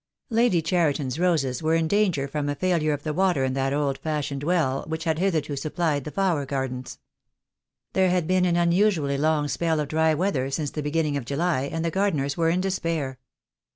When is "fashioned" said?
3.99-4.41